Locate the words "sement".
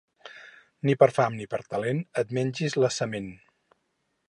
2.99-3.31